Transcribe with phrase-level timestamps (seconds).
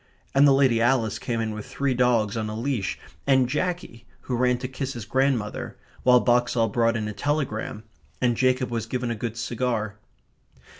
[0.33, 4.35] And the Lady Alice came in with three dogs on a leash, and Jackie, who
[4.35, 7.83] ran to kiss his grandmother, while Boxall brought in a telegram,
[8.19, 9.99] and Jacob was given a good cigar.